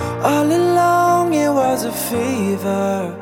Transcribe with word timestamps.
All 0.00 0.46
along 0.46 1.34
it 1.34 1.50
was 1.50 1.84
a 1.84 1.92
fever. 1.92 3.14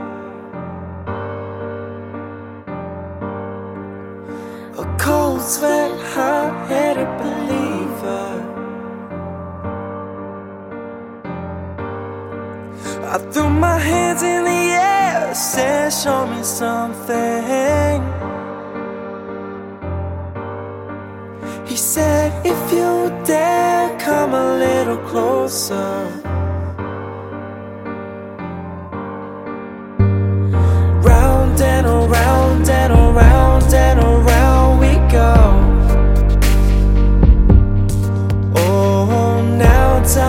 A 4.79 4.85
cold 4.99 5.41
sweat, 5.41 5.93
hot-headed 6.15 7.11
believer. 7.23 8.29
I 13.15 13.19
threw 13.31 13.51
my 13.51 13.79
hands 13.79 14.23
in 14.23 14.45
the 14.45 14.65
air, 14.97 15.35
said, 15.35 15.93
"Show 15.93 16.27
me 16.27 16.43
something." 16.43 18.01
He 21.73 21.77
said, 21.79 22.29
If 22.45 22.61
you 22.71 23.11
dare, 23.25 23.99
come 23.99 24.35
a 24.35 24.59
little 24.59 24.99
closer. 25.09 26.32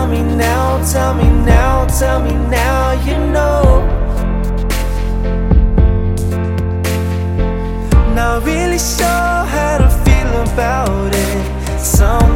Tell 0.04 0.12
me 0.12 0.36
now, 0.36 0.92
tell 0.92 1.14
me 1.14 1.30
now, 1.46 1.86
tell 1.86 2.22
me 2.22 2.34
now, 2.50 2.92
you 3.06 3.16
know. 3.32 3.88
Not 8.14 8.44
really 8.44 8.80
sure 8.80 9.46
how 9.56 9.78
to 9.78 9.90
feel 10.04 10.42
about 10.42 11.16
it. 11.16 11.80
Something 11.80 12.33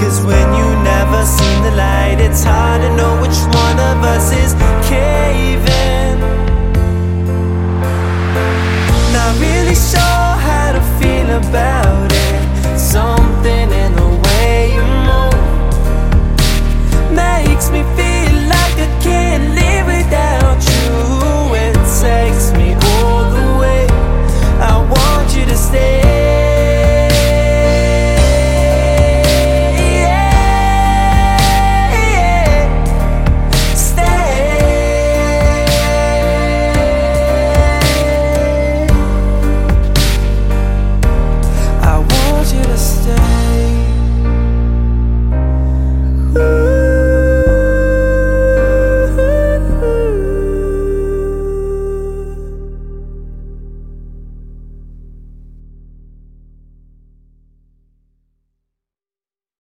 Cause 0.00 0.22
when 0.22 0.48
you 0.54 0.68
never 0.82 1.26
seen 1.26 1.62
the 1.62 1.72
light, 1.72 2.16
it's 2.20 2.42
hard 2.42 2.80
to 2.80 2.88
know 2.96 3.20
which 3.20 3.38
one 3.64 3.78
of 3.90 3.98
us 4.14 4.32
is 4.32 4.54
caving. 4.88 6.18
Not 9.12 9.32
really 9.38 9.74
sure 9.74 10.30
how 10.48 10.72
to 10.72 10.80
feel 10.98 11.28
about 11.36 11.89